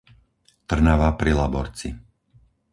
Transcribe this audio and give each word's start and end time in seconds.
Trnava 0.73 1.11
pri 1.19 1.29
Laborci 1.41 1.89